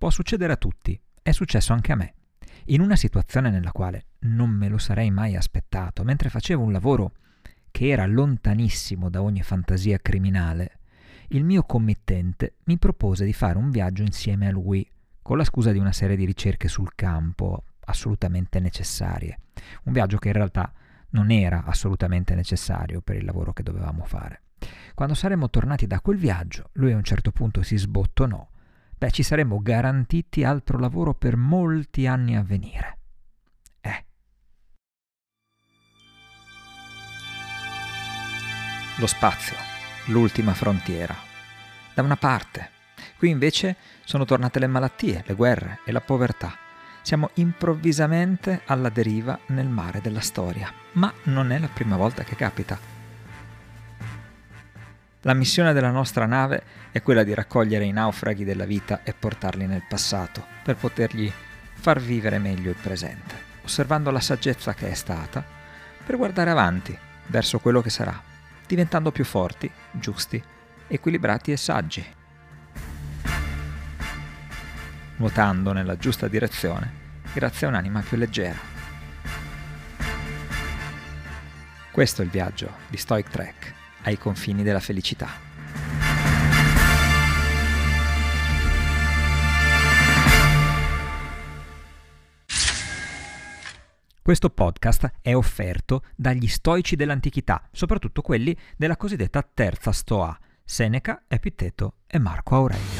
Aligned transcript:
Può 0.00 0.08
succedere 0.08 0.54
a 0.54 0.56
tutti, 0.56 0.98
è 1.20 1.30
successo 1.30 1.74
anche 1.74 1.92
a 1.92 1.94
me. 1.94 2.14
In 2.68 2.80
una 2.80 2.96
situazione 2.96 3.50
nella 3.50 3.70
quale 3.70 4.06
non 4.20 4.48
me 4.48 4.70
lo 4.70 4.78
sarei 4.78 5.10
mai 5.10 5.36
aspettato, 5.36 6.04
mentre 6.04 6.30
facevo 6.30 6.62
un 6.62 6.72
lavoro 6.72 7.12
che 7.70 7.88
era 7.88 8.06
lontanissimo 8.06 9.10
da 9.10 9.20
ogni 9.20 9.42
fantasia 9.42 9.98
criminale, 9.98 10.78
il 11.28 11.44
mio 11.44 11.64
committente 11.64 12.54
mi 12.64 12.78
propose 12.78 13.26
di 13.26 13.34
fare 13.34 13.58
un 13.58 13.70
viaggio 13.70 14.02
insieme 14.02 14.48
a 14.48 14.52
lui, 14.52 14.90
con 15.20 15.36
la 15.36 15.44
scusa 15.44 15.70
di 15.70 15.78
una 15.78 15.92
serie 15.92 16.16
di 16.16 16.24
ricerche 16.24 16.66
sul 16.66 16.94
campo, 16.94 17.64
assolutamente 17.80 18.58
necessarie. 18.58 19.38
Un 19.84 19.92
viaggio 19.92 20.16
che 20.16 20.28
in 20.28 20.34
realtà 20.34 20.72
non 21.10 21.30
era 21.30 21.64
assolutamente 21.64 22.34
necessario 22.34 23.02
per 23.02 23.16
il 23.16 23.26
lavoro 23.26 23.52
che 23.52 23.62
dovevamo 23.62 24.04
fare. 24.06 24.44
Quando 24.94 25.14
saremmo 25.14 25.50
tornati 25.50 25.86
da 25.86 26.00
quel 26.00 26.16
viaggio, 26.16 26.70
lui 26.72 26.92
a 26.92 26.96
un 26.96 27.04
certo 27.04 27.32
punto 27.32 27.62
si 27.62 27.76
sbottonò. 27.76 28.48
Beh, 29.00 29.10
ci 29.12 29.22
saremmo 29.22 29.62
garantiti 29.62 30.44
altro 30.44 30.78
lavoro 30.78 31.14
per 31.14 31.34
molti 31.34 32.06
anni 32.06 32.36
a 32.36 32.42
venire. 32.42 32.98
Eh. 33.80 34.04
Lo 38.98 39.06
spazio, 39.06 39.56
l'ultima 40.08 40.52
frontiera. 40.52 41.16
Da 41.94 42.02
una 42.02 42.16
parte. 42.16 42.72
Qui 43.16 43.30
invece 43.30 43.76
sono 44.04 44.26
tornate 44.26 44.58
le 44.58 44.66
malattie, 44.66 45.24
le 45.26 45.32
guerre 45.32 45.78
e 45.86 45.92
la 45.92 46.02
povertà. 46.02 46.52
Siamo 47.00 47.30
improvvisamente 47.36 48.60
alla 48.66 48.90
deriva 48.90 49.38
nel 49.46 49.68
mare 49.68 50.02
della 50.02 50.20
storia, 50.20 50.70
ma 50.92 51.10
non 51.24 51.52
è 51.52 51.58
la 51.58 51.68
prima 51.68 51.96
volta 51.96 52.22
che 52.22 52.36
capita. 52.36 52.99
La 55.24 55.34
missione 55.34 55.74
della 55.74 55.90
nostra 55.90 56.24
nave 56.24 56.62
è 56.92 57.02
quella 57.02 57.24
di 57.24 57.34
raccogliere 57.34 57.84
i 57.84 57.92
naufraghi 57.92 58.42
della 58.42 58.64
vita 58.64 59.02
e 59.02 59.12
portarli 59.12 59.66
nel 59.66 59.84
passato, 59.86 60.46
per 60.62 60.76
potergli 60.76 61.30
far 61.74 62.00
vivere 62.00 62.38
meglio 62.38 62.70
il 62.70 62.76
presente, 62.80 63.34
osservando 63.62 64.10
la 64.10 64.20
saggezza 64.20 64.72
che 64.72 64.88
è 64.88 64.94
stata, 64.94 65.44
per 66.06 66.16
guardare 66.16 66.48
avanti, 66.48 66.96
verso 67.26 67.58
quello 67.58 67.82
che 67.82 67.90
sarà, 67.90 68.18
diventando 68.66 69.12
più 69.12 69.24
forti, 69.24 69.70
giusti, 69.90 70.42
equilibrati 70.86 71.52
e 71.52 71.56
saggi. 71.58 72.14
Nuotando 75.16 75.72
nella 75.72 75.98
giusta 75.98 76.28
direzione, 76.28 76.92
grazie 77.34 77.66
a 77.66 77.70
un'anima 77.70 78.00
più 78.00 78.16
leggera. 78.16 78.58
Questo 81.90 82.22
è 82.22 82.24
il 82.24 82.30
viaggio 82.30 82.72
di 82.88 82.96
Stoic 82.96 83.28
Trek 83.28 83.78
ai 84.02 84.18
confini 84.18 84.62
della 84.62 84.80
felicità. 84.80 85.28
Questo 94.22 94.50
podcast 94.50 95.10
è 95.22 95.34
offerto 95.34 96.04
dagli 96.14 96.46
stoici 96.46 96.94
dell'antichità, 96.94 97.68
soprattutto 97.72 98.22
quelli 98.22 98.56
della 98.76 98.96
cosiddetta 98.96 99.42
terza 99.42 99.90
stoa, 99.90 100.38
Seneca, 100.62 101.24
Epiteto 101.26 101.94
e 102.06 102.18
Marco 102.20 102.54
Aurelio. 102.54 102.99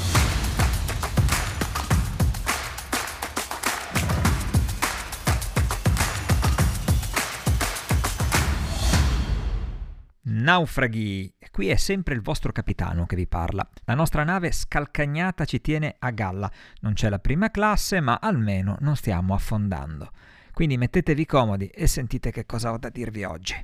Naufraghi! 10.51 11.33
Qui 11.53 11.69
è 11.69 11.77
sempre 11.77 12.13
il 12.13 12.23
vostro 12.23 12.51
capitano 12.51 13.07
che 13.07 13.15
vi 13.15 13.29
parla. 13.29 13.65
La 13.85 13.95
nostra 13.95 14.25
nave 14.25 14.51
scalcagnata 14.51 15.45
ci 15.45 15.61
tiene 15.61 15.95
a 15.97 16.11
galla. 16.11 16.51
Non 16.81 16.95
c'è 16.95 17.09
la 17.09 17.21
prima 17.21 17.53
classe, 17.53 18.01
ma 18.01 18.19
almeno 18.21 18.77
non 18.81 18.97
stiamo 18.97 19.33
affondando. 19.33 20.11
Quindi 20.53 20.77
mettetevi 20.77 21.25
comodi 21.25 21.69
e 21.69 21.87
sentite 21.87 22.33
che 22.33 22.47
cosa 22.47 22.73
ho 22.73 22.79
da 22.79 22.89
dirvi 22.89 23.23
oggi. 23.23 23.55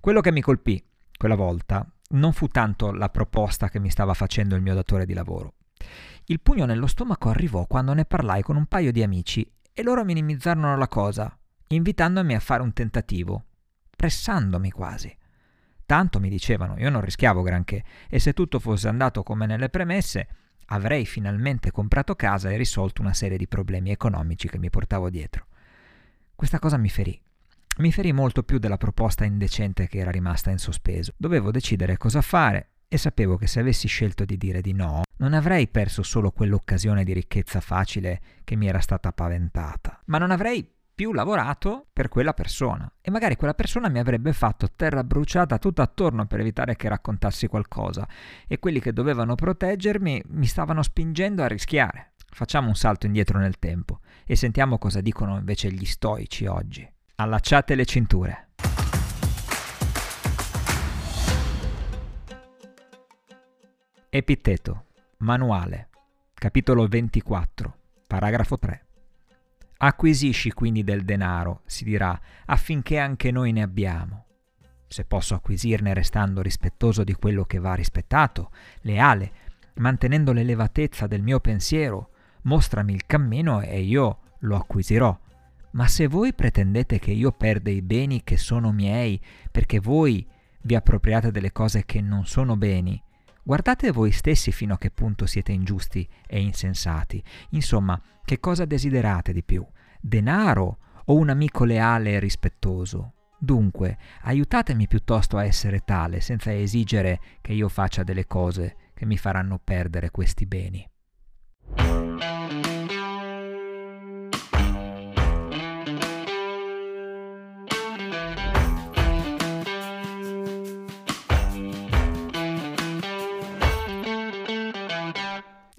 Quello 0.00 0.22
che 0.22 0.32
mi 0.32 0.40
colpì 0.40 0.82
quella 1.14 1.34
volta 1.34 1.86
non 2.12 2.32
fu 2.32 2.48
tanto 2.48 2.90
la 2.90 3.10
proposta 3.10 3.68
che 3.68 3.78
mi 3.78 3.90
stava 3.90 4.14
facendo 4.14 4.56
il 4.56 4.62
mio 4.62 4.72
datore 4.72 5.04
di 5.04 5.12
lavoro. 5.12 5.56
Il 6.24 6.40
pugno 6.40 6.64
nello 6.64 6.86
stomaco 6.86 7.28
arrivò 7.28 7.66
quando 7.66 7.92
ne 7.92 8.06
parlai 8.06 8.40
con 8.40 8.56
un 8.56 8.64
paio 8.64 8.92
di 8.92 9.02
amici 9.02 9.46
e 9.74 9.82
loro 9.82 10.04
minimizzarono 10.04 10.74
la 10.78 10.88
cosa, 10.88 11.38
invitandomi 11.66 12.34
a 12.34 12.40
fare 12.40 12.62
un 12.62 12.72
tentativo, 12.72 13.44
pressandomi 13.94 14.70
quasi. 14.70 15.14
Tanto 15.86 16.18
mi 16.20 16.28
dicevano, 16.28 16.78
io 16.78 16.90
non 16.90 17.02
rischiavo 17.02 17.42
granché 17.42 17.84
e 18.08 18.18
se 18.18 18.32
tutto 18.32 18.58
fosse 18.58 18.88
andato 18.88 19.22
come 19.22 19.46
nelle 19.46 19.68
premesse, 19.68 20.28
avrei 20.66 21.04
finalmente 21.04 21.70
comprato 21.70 22.14
casa 22.14 22.50
e 22.50 22.56
risolto 22.56 23.02
una 23.02 23.12
serie 23.12 23.36
di 23.36 23.46
problemi 23.46 23.90
economici 23.90 24.48
che 24.48 24.58
mi 24.58 24.70
portavo 24.70 25.10
dietro. 25.10 25.46
Questa 26.34 26.58
cosa 26.58 26.76
mi 26.76 26.88
ferì. 26.88 27.20
Mi 27.78 27.92
ferì 27.92 28.12
molto 28.12 28.44
più 28.44 28.58
della 28.58 28.76
proposta 28.76 29.24
indecente 29.24 29.88
che 29.88 29.98
era 29.98 30.10
rimasta 30.10 30.50
in 30.50 30.58
sospeso. 30.58 31.12
Dovevo 31.16 31.50
decidere 31.50 31.96
cosa 31.96 32.22
fare 32.22 32.68
e 32.88 32.96
sapevo 32.96 33.36
che 33.36 33.48
se 33.48 33.60
avessi 33.60 33.88
scelto 33.88 34.24
di 34.24 34.36
dire 34.36 34.60
di 34.60 34.72
no, 34.72 35.02
non 35.16 35.32
avrei 35.32 35.68
perso 35.68 36.02
solo 36.02 36.30
quell'occasione 36.30 37.02
di 37.02 37.12
ricchezza 37.12 37.60
facile 37.60 38.20
che 38.44 38.56
mi 38.56 38.68
era 38.68 38.78
stata 38.78 39.12
paventata, 39.12 40.00
ma 40.06 40.18
non 40.18 40.30
avrei 40.30 40.73
più 40.94 41.12
lavorato 41.12 41.86
per 41.92 42.08
quella 42.08 42.32
persona 42.32 42.90
e 43.00 43.10
magari 43.10 43.34
quella 43.34 43.54
persona 43.54 43.88
mi 43.88 43.98
avrebbe 43.98 44.32
fatto 44.32 44.70
terra 44.76 45.02
bruciata 45.02 45.58
tutto 45.58 45.82
attorno 45.82 46.26
per 46.26 46.38
evitare 46.40 46.76
che 46.76 46.88
raccontassi 46.88 47.48
qualcosa 47.48 48.06
e 48.46 48.60
quelli 48.60 48.80
che 48.80 48.92
dovevano 48.92 49.34
proteggermi 49.34 50.22
mi 50.28 50.46
stavano 50.46 50.82
spingendo 50.82 51.42
a 51.42 51.48
rischiare. 51.48 52.12
Facciamo 52.30 52.68
un 52.68 52.74
salto 52.74 53.06
indietro 53.06 53.38
nel 53.38 53.58
tempo 53.58 54.00
e 54.24 54.36
sentiamo 54.36 54.78
cosa 54.78 55.00
dicono 55.00 55.36
invece 55.36 55.70
gli 55.72 55.84
stoici 55.84 56.46
oggi. 56.46 56.88
Allacciate 57.16 57.74
le 57.74 57.84
cinture. 57.84 58.48
Epiteto, 64.08 64.84
manuale, 65.18 65.88
capitolo 66.34 66.86
24, 66.86 67.76
paragrafo 68.06 68.58
3. 68.58 68.83
Acquisisci 69.76 70.52
quindi 70.52 70.84
del 70.84 71.04
denaro, 71.04 71.62
si 71.66 71.84
dirà, 71.84 72.18
affinché 72.46 72.98
anche 72.98 73.30
noi 73.30 73.52
ne 73.52 73.62
abbiamo. 73.62 74.26
Se 74.86 75.04
posso 75.04 75.34
acquisirne 75.34 75.92
restando 75.92 76.40
rispettoso 76.40 77.04
di 77.04 77.14
quello 77.14 77.44
che 77.44 77.58
va 77.58 77.74
rispettato, 77.74 78.50
leale, 78.82 79.32
mantenendo 79.74 80.32
l'elevatezza 80.32 81.06
del 81.06 81.22
mio 81.22 81.40
pensiero, 81.40 82.10
mostrami 82.42 82.94
il 82.94 83.04
cammino 83.06 83.60
e 83.60 83.80
io 83.80 84.18
lo 84.40 84.56
acquisirò. 84.56 85.18
Ma 85.72 85.88
se 85.88 86.06
voi 86.06 86.32
pretendete 86.32 86.98
che 87.00 87.10
io 87.10 87.32
perda 87.32 87.70
i 87.70 87.82
beni 87.82 88.22
che 88.22 88.36
sono 88.36 88.70
miei, 88.70 89.20
perché 89.50 89.80
voi 89.80 90.24
vi 90.62 90.76
appropriate 90.76 91.30
delle 91.30 91.52
cose 91.52 91.84
che 91.84 92.00
non 92.00 92.24
sono 92.24 92.56
beni, 92.56 93.02
Guardate 93.46 93.92
voi 93.92 94.10
stessi 94.10 94.52
fino 94.52 94.72
a 94.72 94.78
che 94.78 94.90
punto 94.90 95.26
siete 95.26 95.52
ingiusti 95.52 96.08
e 96.26 96.40
insensati. 96.40 97.22
Insomma, 97.50 98.00
che 98.24 98.40
cosa 98.40 98.64
desiderate 98.64 99.34
di 99.34 99.44
più? 99.44 99.62
Denaro 100.00 100.78
o 101.04 101.14
un 101.14 101.28
amico 101.28 101.64
leale 101.64 102.12
e 102.12 102.20
rispettoso? 102.20 103.12
Dunque, 103.38 103.98
aiutatemi 104.22 104.86
piuttosto 104.88 105.36
a 105.36 105.44
essere 105.44 105.80
tale, 105.80 106.20
senza 106.20 106.54
esigere 106.54 107.20
che 107.42 107.52
io 107.52 107.68
faccia 107.68 108.02
delle 108.02 108.26
cose 108.26 108.76
che 108.94 109.04
mi 109.04 109.18
faranno 109.18 109.60
perdere 109.62 110.10
questi 110.10 110.46
beni. 110.46 110.88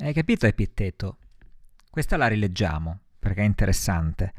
Hai 0.05 0.13
capito 0.13 0.45
Epitteto? 0.45 1.17
Questa 1.89 2.15
la 2.15 2.27
rileggiamo 2.27 2.99
perché 3.17 3.41
è 3.41 3.45
interessante. 3.45 4.33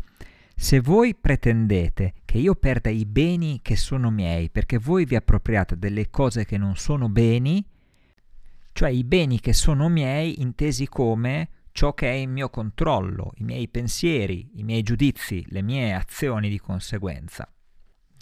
Se 0.55 0.79
voi 0.79 1.17
pretendete 1.17 2.15
che 2.25 2.39
io 2.39 2.55
perda 2.55 2.89
i 2.89 3.05
beni 3.05 3.59
che 3.63 3.75
sono 3.75 4.13
miei 4.13 4.49
perché 4.49 4.79
voi 4.79 5.05
vi 5.05 5.17
appropriate 5.17 5.77
delle 5.77 6.09
cose 6.09 6.45
che 6.45 6.57
non 6.57 6.77
sono 6.77 7.09
beni, 7.09 7.67
cioè 8.75 8.91
i 8.91 9.03
beni 9.03 9.41
che 9.41 9.53
sono 9.53 9.89
miei 9.89 10.41
intesi 10.41 10.87
come 10.87 11.49
ciò 11.73 11.95
che 11.95 12.11
è 12.11 12.15
in 12.15 12.31
mio 12.31 12.49
controllo, 12.49 13.33
i 13.39 13.43
miei 13.43 13.67
pensieri, 13.67 14.49
i 14.61 14.63
miei 14.63 14.85
giudizi, 14.85 15.45
le 15.49 15.63
mie 15.63 15.95
azioni 15.95 16.49
di 16.49 16.61
conseguenza. 16.61 17.51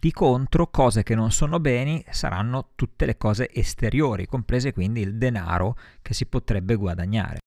Di 0.05 0.13
contro, 0.13 0.67
cose 0.67 1.03
che 1.03 1.15
non 1.15 1.31
sono 1.31 1.61
beni 1.61 2.05
saranno 2.11 2.73
tutte 2.75 3.07
le 3.07 3.17
cose 3.17 3.51
esteriori, 3.51 4.27
comprese 4.27 4.71
quindi 4.71 5.01
il 5.01 5.17
denaro 5.17 5.79
che 6.03 6.13
si 6.13 6.27
potrebbe 6.27 6.75
guadagnare. 6.75 7.39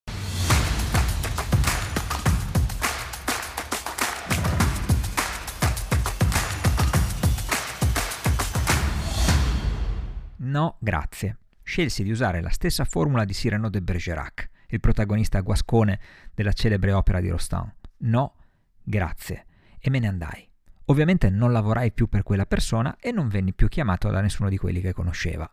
No, 10.38 10.78
grazie. 10.80 11.38
Scelsi 11.62 12.02
di 12.02 12.10
usare 12.10 12.42
la 12.42 12.50
stessa 12.50 12.86
formula 12.86 13.24
di 13.24 13.34
Cyrano 13.34 13.70
de 13.70 13.84
Bergerac 13.84 14.50
il 14.70 14.80
protagonista 14.80 15.42
guascone 15.42 16.00
della 16.34 16.54
celebre 16.54 16.92
opera 16.92 17.20
di 17.20 17.30
Rostand. 17.30 17.72
No, 17.98 18.34
grazie. 18.82 19.46
E 19.78 19.92
me 19.92 20.00
ne 20.00 20.08
andai. 20.08 20.47
Ovviamente 20.90 21.30
non 21.30 21.52
lavorai 21.52 21.92
più 21.92 22.08
per 22.08 22.24
quella 22.24 22.46
persona 22.46 22.96
e 23.00 23.12
non 23.12 23.28
venni 23.28 23.54
più 23.54 23.68
chiamato 23.68 24.10
da 24.10 24.22
nessuno 24.22 24.48
di 24.48 24.58
quelli 24.58 24.80
che 24.80 24.94
conosceva. 24.94 25.50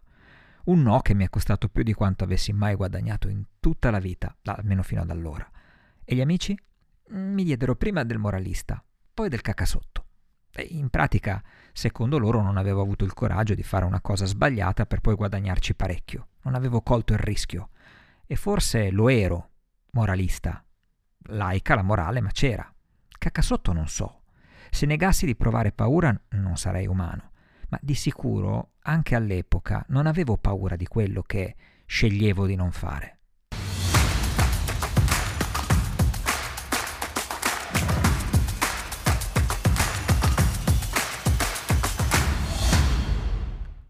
Un 0.66 0.82
no 0.82 1.00
che 1.00 1.14
mi 1.14 1.24
è 1.24 1.28
costato 1.28 1.68
più 1.68 1.82
di 1.82 1.92
quanto 1.92 2.22
avessi 2.22 2.52
mai 2.52 2.74
guadagnato 2.76 3.28
in 3.28 3.42
tutta 3.58 3.90
la 3.90 3.98
vita, 3.98 4.36
almeno 4.44 4.82
fino 4.82 5.02
ad 5.02 5.10
allora. 5.10 5.48
E 6.04 6.14
gli 6.14 6.20
amici? 6.20 6.56
Mi 7.08 7.42
diedero 7.42 7.74
prima 7.74 8.04
del 8.04 8.18
moralista, 8.18 8.82
poi 9.12 9.28
del 9.28 9.40
cacasotto. 9.40 10.04
E 10.52 10.62
in 10.70 10.88
pratica, 10.88 11.42
secondo 11.72 12.18
loro, 12.18 12.40
non 12.40 12.56
avevo 12.56 12.80
avuto 12.80 13.04
il 13.04 13.12
coraggio 13.12 13.54
di 13.54 13.64
fare 13.64 13.84
una 13.84 14.00
cosa 14.00 14.26
sbagliata 14.26 14.86
per 14.86 15.00
poi 15.00 15.16
guadagnarci 15.16 15.74
parecchio. 15.74 16.28
Non 16.42 16.54
avevo 16.54 16.80
colto 16.80 17.12
il 17.12 17.18
rischio. 17.18 17.70
E 18.24 18.36
forse 18.36 18.90
lo 18.90 19.08
ero, 19.08 19.50
moralista. 19.90 20.64
Laica 21.26 21.74
la 21.74 21.82
morale, 21.82 22.20
ma 22.20 22.30
c'era. 22.30 22.72
Cacasotto 23.18 23.72
non 23.72 23.88
so. 23.88 24.20
Se 24.74 24.86
negassi 24.86 25.24
di 25.24 25.36
provare 25.36 25.70
paura, 25.70 26.14
non 26.30 26.56
sarei 26.56 26.86
umano 26.88 27.30
ma 27.74 27.78
di 27.82 27.94
sicuro 27.94 28.72
anche 28.82 29.14
all'epoca 29.14 29.84
non 29.88 30.06
avevo 30.06 30.36
paura 30.36 30.76
di 30.76 30.86
quello 30.86 31.22
che 31.22 31.56
sceglievo 31.86 32.46
di 32.46 32.54
non 32.54 32.70
fare. 32.70 33.18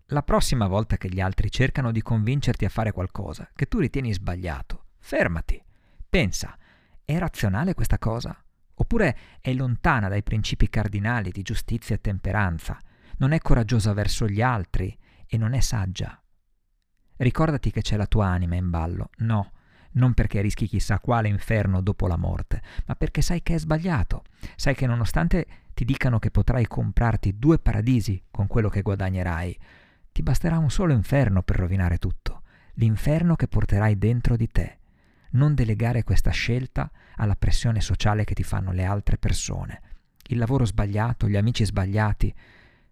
La 0.08 0.22
prossima 0.22 0.68
volta 0.68 0.96
che 0.96 1.08
gli 1.08 1.20
altri 1.20 1.50
cercano 1.50 1.90
di 1.90 2.00
convincerti 2.00 2.64
a 2.64 2.68
fare 2.68 2.92
qualcosa 2.92 3.50
che 3.54 3.66
tu 3.66 3.80
ritieni 3.80 4.12
sbagliato, 4.12 4.84
fermati. 4.98 5.62
Pensa, 6.08 6.56
è 7.04 7.18
razionale 7.18 7.74
questa 7.74 7.98
cosa? 7.98 8.43
Oppure 8.76 9.16
è 9.40 9.52
lontana 9.52 10.08
dai 10.08 10.22
principi 10.22 10.68
cardinali 10.68 11.30
di 11.30 11.42
giustizia 11.42 11.94
e 11.94 12.00
temperanza? 12.00 12.78
non 13.18 13.32
è 13.32 13.38
coraggiosa 13.38 13.92
verso 13.92 14.26
gli 14.26 14.40
altri 14.40 14.96
e 15.26 15.36
non 15.36 15.52
è 15.52 15.60
saggia. 15.60 16.20
Ricordati 17.16 17.70
che 17.70 17.82
c'è 17.82 17.96
la 17.96 18.06
tua 18.06 18.26
anima 18.26 18.56
in 18.56 18.70
ballo, 18.70 19.10
no, 19.18 19.52
non 19.92 20.14
perché 20.14 20.40
rischi 20.40 20.66
chissà 20.66 20.98
quale 20.98 21.28
inferno 21.28 21.80
dopo 21.80 22.06
la 22.06 22.16
morte, 22.16 22.60
ma 22.86 22.96
perché 22.96 23.22
sai 23.22 23.42
che 23.42 23.54
è 23.54 23.58
sbagliato, 23.58 24.24
sai 24.56 24.74
che 24.74 24.86
nonostante 24.86 25.46
ti 25.74 25.84
dicano 25.84 26.18
che 26.18 26.30
potrai 26.30 26.66
comprarti 26.66 27.38
due 27.38 27.58
paradisi 27.58 28.22
con 28.30 28.46
quello 28.46 28.68
che 28.68 28.82
guadagnerai, 28.82 29.58
ti 30.10 30.22
basterà 30.22 30.58
un 30.58 30.70
solo 30.70 30.92
inferno 30.92 31.42
per 31.42 31.56
rovinare 31.56 31.98
tutto, 31.98 32.42
l'inferno 32.74 33.36
che 33.36 33.48
porterai 33.48 33.96
dentro 33.96 34.36
di 34.36 34.48
te. 34.48 34.78
Non 35.34 35.54
delegare 35.54 36.04
questa 36.04 36.30
scelta 36.30 36.90
alla 37.16 37.34
pressione 37.34 37.80
sociale 37.80 38.24
che 38.24 38.34
ti 38.34 38.42
fanno 38.42 38.72
le 38.72 38.84
altre 38.84 39.18
persone. 39.18 39.80
Il 40.28 40.38
lavoro 40.38 40.64
sbagliato, 40.64 41.28
gli 41.28 41.36
amici 41.36 41.64
sbagliati, 41.64 42.32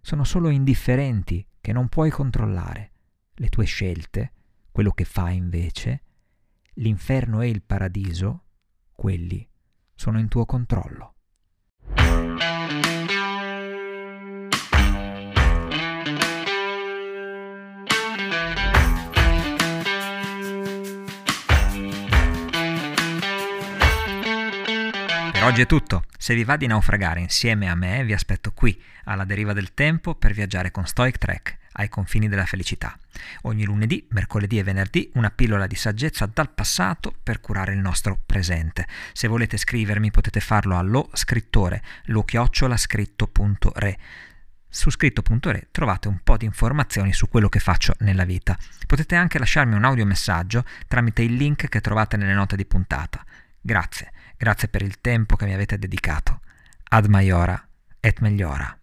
sono 0.01 0.25
solo 0.25 0.49
indifferenti 0.49 1.47
che 1.61 1.73
non 1.73 1.89
puoi 1.89 2.11
controllare. 2.11 2.91
Le 3.35 3.49
tue 3.49 3.65
scelte, 3.65 4.33
quello 4.73 4.91
che 4.91 5.05
fai 5.05 5.37
invece, 5.37 6.03
l'inferno 6.75 7.41
e 7.43 7.49
il 7.49 7.63
paradiso, 7.63 8.45
quelli 8.93 9.49
sono 9.95 10.19
in 10.19 10.29
tuo 10.29 10.45
controllo. 10.45 11.15
Per 25.43 25.51
oggi 25.51 25.63
è 25.63 25.67
tutto. 25.67 26.05
Se 26.17 26.37
vi 26.37 26.45
va 26.45 26.57
di 26.57 26.69
naufragare 26.69 27.19
insieme 27.19 27.69
a 27.69 27.75
me, 27.75 28.05
vi 28.05 28.13
aspetto 28.13 28.53
qui, 28.53 28.81
alla 29.07 29.25
deriva 29.25 29.53
del 29.53 29.75
tempo, 29.75 30.15
per 30.15 30.33
viaggiare 30.33 30.71
con 30.71 30.87
Stoic 30.87 31.19
Trek 31.19 31.59
ai 31.73 31.89
confini 31.89 32.29
della 32.29 32.47
felicità. 32.47 32.97
Ogni 33.43 33.65
lunedì, 33.65 34.07
mercoledì 34.11 34.61
e 34.61 34.63
venerdì 34.63 35.11
una 35.15 35.31
pillola 35.31 35.67
di 35.67 35.75
saggezza 35.75 36.31
dal 36.33 36.49
passato 36.51 37.13
per 37.21 37.41
curare 37.41 37.73
il 37.73 37.81
nostro 37.81 38.21
presente. 38.25 38.87
Se 39.13 39.27
volete 39.27 39.57
scrivermi 39.57 40.13
potete 40.13 40.39
farlo 40.39 40.79
allo 40.79 41.11
scrittore 41.13 41.83
lo-scritto.re. 42.05 43.99
Su 44.69 44.91
scritto.re 44.91 45.67
trovate 45.73 46.07
un 46.07 46.21
po' 46.23 46.37
di 46.37 46.45
informazioni 46.45 47.13
su 47.13 47.29
quello 47.29 47.49
che 47.49 47.59
faccio 47.59 47.97
nella 47.99 48.25
vita. 48.25 48.57
Potete 48.87 49.17
anche 49.17 49.41
lasciarmi 49.41 49.75
un 49.75 49.83
audiomessaggio 49.83 50.65
tramite 50.87 51.23
il 51.23 51.35
link 51.35 51.67
che 51.67 51.81
trovate 51.81 52.17
nelle 52.17 52.33
note 52.33 52.55
di 52.55 52.65
puntata. 52.65 53.25
Grazie, 53.61 54.13
grazie 54.43 54.67
per 54.67 54.83
il 54.83 55.01
tempo 55.01 55.37
che 55.37 55.45
mi 55.45 55.55
avete 55.55 55.79
dedicato. 55.79 56.41
Ad 56.89 57.07
maiora 57.07 57.65
et 58.01 58.19
megliora. 58.19 58.77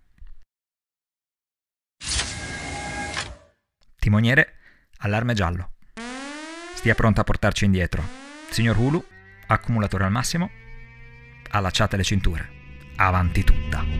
Timoniere, 3.99 4.55
allarme 4.99 5.33
giallo. 5.33 5.71
Stia 6.75 6.95
pronto 6.95 7.19
a 7.19 7.25
portarci 7.25 7.65
indietro. 7.65 8.01
Signor 8.49 8.77
Hulu, 8.77 9.05
accumulatore 9.47 10.05
al 10.05 10.11
massimo. 10.11 10.49
Allacciate 11.49 11.97
le 11.97 12.03
cinture. 12.03 12.49
Avanti 12.95 13.43
tutta. 13.43 13.98